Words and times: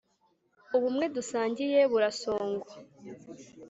ubumwe 0.75 1.05
dusangiye 1.15 1.79
burasongwa 1.91 2.71